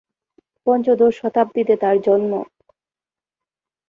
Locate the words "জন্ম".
2.01-2.31